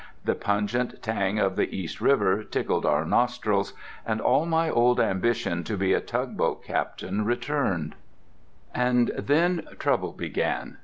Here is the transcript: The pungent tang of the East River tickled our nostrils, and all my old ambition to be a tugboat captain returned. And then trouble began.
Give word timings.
The 0.25 0.33
pungent 0.33 1.03
tang 1.03 1.37
of 1.37 1.55
the 1.55 1.77
East 1.77 2.01
River 2.01 2.43
tickled 2.43 2.87
our 2.87 3.05
nostrils, 3.05 3.73
and 4.03 4.19
all 4.19 4.47
my 4.47 4.67
old 4.67 4.99
ambition 4.99 5.63
to 5.65 5.77
be 5.77 5.93
a 5.93 6.01
tugboat 6.01 6.63
captain 6.65 7.23
returned. 7.23 7.93
And 8.73 9.09
then 9.09 9.63
trouble 9.77 10.13
began. 10.13 10.79